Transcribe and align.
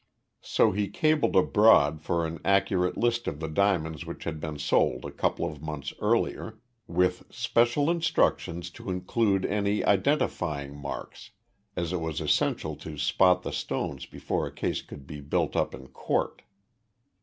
So 0.41 0.71
he 0.71 0.87
cabled 0.89 1.35
abroad 1.35 2.01
for 2.01 2.25
an 2.25 2.39
accurate 2.43 2.97
list 2.97 3.27
of 3.27 3.39
the 3.39 3.47
diamonds 3.47 4.03
which 4.03 4.23
had 4.23 4.39
been 4.39 4.57
sold 4.57 5.05
a 5.05 5.11
couple 5.11 5.45
of 5.47 5.61
months 5.61 5.93
earlier, 5.99 6.57
with 6.87 7.27
special 7.29 7.87
instructions 7.87 8.71
to 8.71 8.89
include 8.89 9.45
any 9.45 9.85
identifying 9.85 10.75
marks, 10.75 11.29
as 11.75 11.93
it 11.93 12.01
was 12.01 12.19
essential 12.19 12.75
to 12.77 12.97
spot 12.97 13.43
the 13.43 13.53
stones 13.53 14.07
before 14.07 14.47
a 14.47 14.51
case 14.51 14.81
could 14.81 15.05
be 15.05 15.21
built 15.21 15.55
up 15.55 15.71
in 15.75 15.85
court. 15.89 16.41